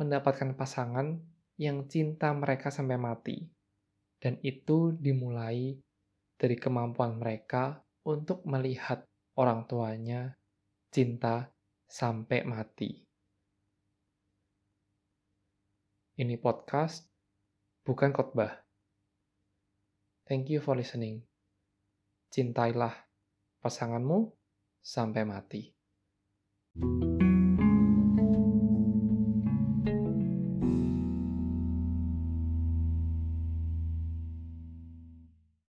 mendapatkan 0.00 0.56
pasangan 0.56 1.20
yang 1.60 1.84
cinta 1.86 2.32
mereka 2.32 2.72
sampai 2.72 2.96
mati. 2.96 3.44
Dan 4.16 4.40
itu 4.40 4.96
dimulai 4.96 5.76
dari 6.40 6.56
kemampuan 6.56 7.20
mereka 7.20 7.84
untuk 8.08 8.40
melihat 8.48 9.04
orang 9.36 9.68
tuanya 9.68 10.32
cinta 10.88 11.52
sampai 11.84 12.44
mati. 12.48 13.04
Ini 16.20 16.36
podcast, 16.36 17.08
bukan 17.84 18.12
khotbah. 18.12 18.60
Thank 20.28 20.52
you 20.52 20.60
for 20.60 20.76
listening. 20.76 21.24
Cintailah 22.28 23.09
pasanganmu 23.60 24.32
sampai 24.80 25.22
mati. 25.28 25.62
thank 26.80 27.04
you 27.04 27.19